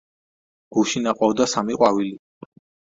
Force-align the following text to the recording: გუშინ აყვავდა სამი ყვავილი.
გუშინ 0.77 1.11
აყვავდა 1.13 1.49
სამი 1.55 1.81
ყვავილი. 1.83 2.19